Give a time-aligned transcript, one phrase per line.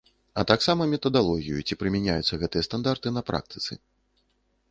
[0.39, 3.71] А таксама метадалогію, ці прымяняюцца гэтыя стандарты на практыцы.